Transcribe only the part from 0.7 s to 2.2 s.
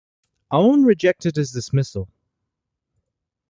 rejected his dismissal.